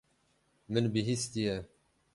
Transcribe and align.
Min 0.71 0.85
bihîstiye. 0.93 1.55